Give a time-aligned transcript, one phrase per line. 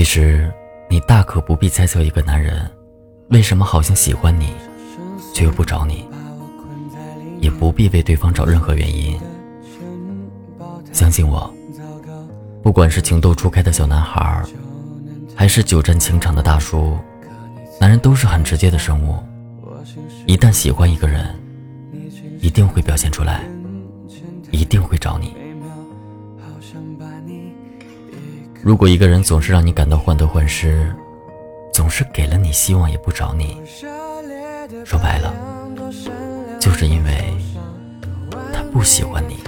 [0.00, 0.50] 其实，
[0.88, 2.66] 你大可不必猜测一个男人
[3.28, 4.54] 为什么好像喜欢你，
[5.34, 6.08] 却又不找你，
[7.38, 9.20] 也不必为对方找任何原因。
[10.90, 11.52] 相信我，
[12.62, 14.42] 不管是情窦初开的小男孩，
[15.36, 16.96] 还是久战情场的大叔，
[17.78, 19.22] 男人都是很直接的生物。
[20.24, 21.38] 一旦喜欢一个人，
[22.40, 23.44] 一定会表现出来，
[24.50, 25.36] 一定会找你。
[28.62, 30.94] 如果一个人总是让你感到患得患失，
[31.72, 33.56] 总是给了你希望也不找你，
[34.84, 35.34] 说白了，
[36.60, 37.34] 就是因为
[38.52, 39.38] 他不喜欢你。